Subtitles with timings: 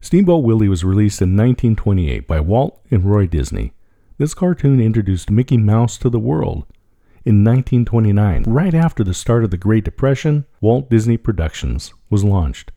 [0.00, 3.72] Steamboat Willie was released in 1928 by Walt and Roy Disney.
[4.16, 6.64] This cartoon introduced Mickey Mouse to the world.
[7.24, 12.70] In 1929, right after the start of the Great Depression, Walt Disney Productions was launched.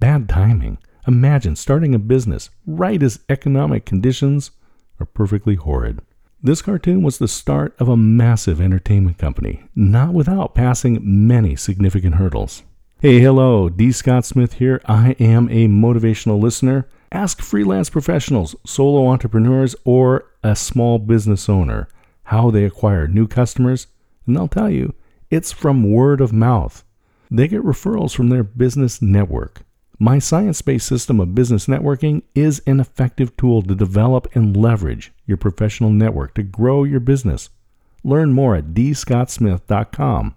[0.00, 0.78] Bad timing.
[1.06, 4.50] Imagine starting a business right as economic conditions
[4.98, 6.02] are perfectly horrid.
[6.42, 12.16] This cartoon was the start of a massive entertainment company, not without passing many significant
[12.16, 12.64] hurdles.
[13.00, 13.92] Hey, hello, D.
[13.92, 14.80] Scott Smith here.
[14.86, 16.88] I am a motivational listener.
[17.12, 21.88] Ask freelance professionals, solo entrepreneurs, or a small business owner
[22.24, 23.88] how they acquire new customers,
[24.26, 24.94] and they'll tell you
[25.30, 26.82] it's from word of mouth.
[27.30, 29.62] They get referrals from their business network.
[29.98, 35.12] My science based system of business networking is an effective tool to develop and leverage
[35.26, 37.50] your professional network to grow your business.
[38.02, 40.34] Learn more at dscottsmith.com.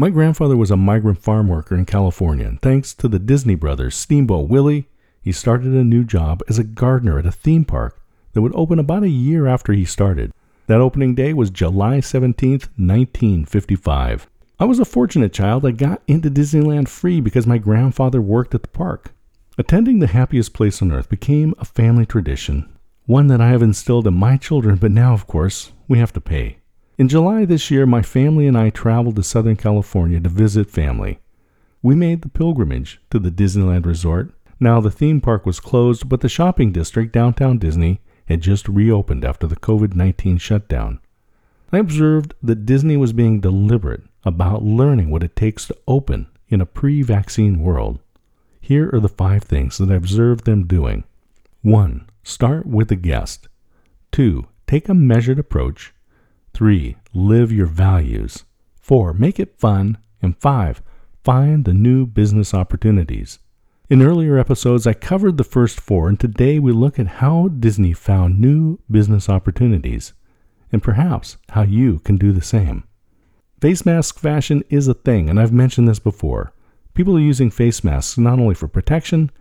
[0.00, 3.94] My grandfather was a migrant farm worker in California, and thanks to the Disney brothers,
[3.94, 4.88] Steamboat Willie,
[5.20, 8.00] he started a new job as a gardener at a theme park
[8.32, 10.32] that would open about a year after he started.
[10.68, 14.26] That opening day was July 17, 1955.
[14.58, 18.62] I was a fortunate child that got into Disneyland free because my grandfather worked at
[18.62, 19.12] the park.
[19.58, 22.66] Attending the happiest place on earth became a family tradition,
[23.04, 26.22] one that I have instilled in my children, but now, of course, we have to
[26.22, 26.59] pay.
[27.00, 31.18] In July this year, my family and I traveled to Southern California to visit family.
[31.80, 34.34] We made the pilgrimage to the Disneyland Resort.
[34.60, 39.24] Now, the theme park was closed, but the shopping district, downtown Disney, had just reopened
[39.24, 41.00] after the COVID 19 shutdown.
[41.72, 46.60] I observed that Disney was being deliberate about learning what it takes to open in
[46.60, 48.00] a pre vaccine world.
[48.60, 51.04] Here are the five things that I observed them doing
[51.62, 52.10] 1.
[52.24, 53.48] Start with the guest.
[54.12, 54.44] 2.
[54.66, 55.94] Take a measured approach.
[56.54, 56.96] 3.
[57.14, 58.44] Live your values.
[58.80, 59.12] 4.
[59.14, 59.98] Make it fun.
[60.22, 60.82] And 5.
[61.24, 63.38] Find the new business opportunities.
[63.90, 67.92] In earlier episodes, I covered the first four, and today we look at how Disney
[67.92, 70.12] found new business opportunities,
[70.70, 72.84] and perhaps how you can do the same.
[73.60, 76.52] Face mask fashion is a thing, and I've mentioned this before.
[76.94, 79.32] People are using face masks not only for protection,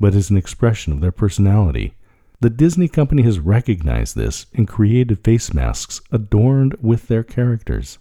[0.00, 1.94] but as an expression of their personality.
[2.42, 8.00] The Disney company has recognized this and created face masks adorned with their characters.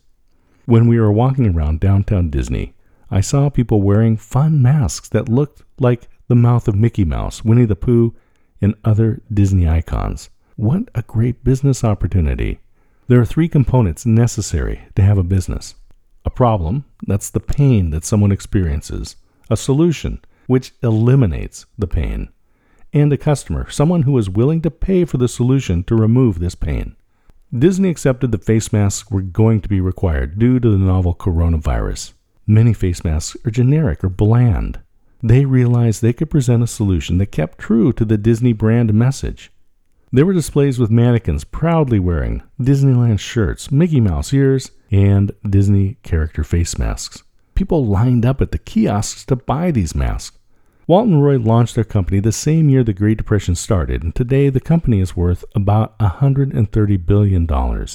[0.66, 2.74] When we were walking around downtown Disney,
[3.12, 7.66] I saw people wearing fun masks that looked like the mouth of Mickey Mouse, Winnie
[7.66, 8.16] the Pooh,
[8.60, 10.32] and other Disney icons.
[10.56, 12.62] What a great business opportunity!
[13.10, 15.76] There are three components necessary to have a business
[16.26, 19.18] a problem, that's the pain that someone experiences,
[19.52, 22.30] a solution, which eliminates the pain,
[22.94, 26.56] and a customer, someone who is willing to pay for the solution to remove this
[26.56, 26.96] pain.
[27.58, 32.14] Disney accepted that face masks were going to be required due to the novel coronavirus.
[32.48, 34.80] Many face masks are generic or bland.
[35.22, 39.52] They realized they could present a solution that kept true to the Disney brand message.
[40.14, 46.44] There were displays with mannequins proudly wearing Disneyland shirts, Mickey Mouse ears, and Disney character
[46.44, 47.24] face masks.
[47.56, 50.38] People lined up at the kiosks to buy these masks.
[50.88, 54.50] Walt and Roy launched their company the same year the Great Depression started, and today
[54.50, 57.88] the company is worth about $130 billion.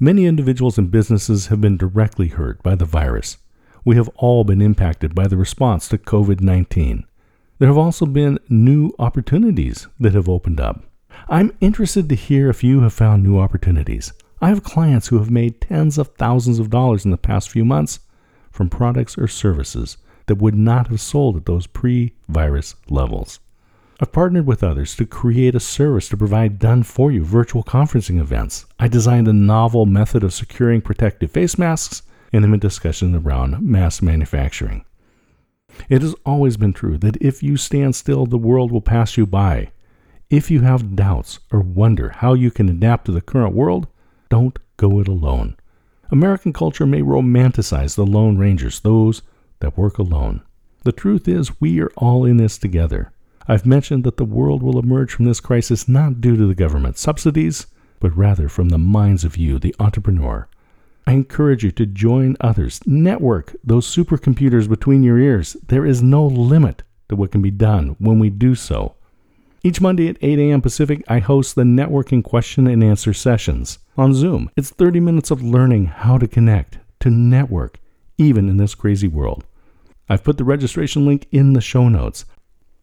[0.00, 3.36] Many individuals and businesses have been directly hurt by the virus.
[3.84, 7.04] We have all been impacted by the response to COVID 19.
[7.58, 10.82] There have also been new opportunities that have opened up.
[11.28, 14.12] I'm interested to hear if you have found new opportunities.
[14.40, 17.64] I have clients who have made tens of thousands of dollars in the past few
[17.64, 18.00] months
[18.50, 23.40] from products or services that would not have sold at those pre virus levels.
[23.98, 28.20] I've partnered with others to create a service to provide done for you virtual conferencing
[28.20, 28.66] events.
[28.78, 33.62] I designed a novel method of securing protective face masks and am in discussion around
[33.62, 34.84] mass manufacturing.
[35.88, 39.26] It has always been true that if you stand still, the world will pass you
[39.26, 39.70] by.
[40.28, 43.86] If you have doubts or wonder how you can adapt to the current world,
[44.28, 45.56] don't go it alone.
[46.10, 49.22] American culture may romanticize the Lone Rangers, those
[49.60, 50.42] that work alone.
[50.84, 53.12] The truth is, we are all in this together.
[53.48, 56.98] I've mentioned that the world will emerge from this crisis not due to the government
[56.98, 57.66] subsidies,
[58.00, 60.48] but rather from the minds of you, the entrepreneur.
[61.06, 65.56] I encourage you to join others, network those supercomputers between your ears.
[65.68, 68.96] There is no limit to what can be done when we do so.
[69.62, 70.62] Each Monday at 8 a.m.
[70.62, 74.50] Pacific, I host the networking question and answer sessions on Zoom.
[74.56, 77.78] It's 30 minutes of learning how to connect, to network,
[78.18, 79.44] even in this crazy world.
[80.08, 82.24] I've put the registration link in the show notes.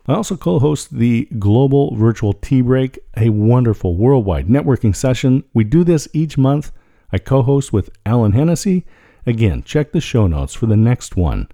[0.06, 5.46] I also co host the Global Virtual Tea Break, a wonderful worldwide networking session.
[5.54, 6.72] We do this each month.
[7.12, 8.86] I co host with Alan Hennessy.
[9.26, 11.48] Again, check the show notes for the next one.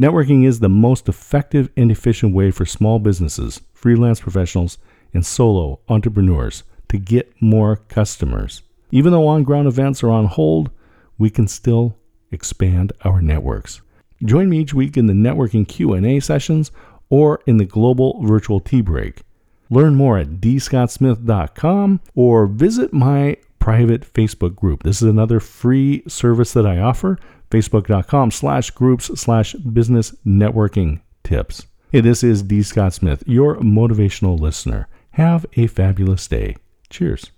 [0.00, 4.78] Networking is the most effective and efficient way for small businesses, freelance professionals,
[5.12, 8.62] and solo entrepreneurs to get more customers.
[8.92, 10.70] Even though on-ground events are on hold,
[11.18, 11.96] we can still
[12.30, 13.80] expand our networks.
[14.24, 16.70] Join me each week in the networking Q&A sessions
[17.08, 19.22] or in the global virtual tea break.
[19.70, 24.82] Learn more at dscottsmith.com or visit my private Facebook group.
[24.82, 27.18] This is another free service that I offer,
[27.50, 31.66] facebook.com slash groups slash business networking tips.
[31.92, 32.62] Hey, this is D.
[32.62, 34.88] Scott Smith, your motivational listener.
[35.12, 36.56] Have a fabulous day.
[36.90, 37.30] Cheers.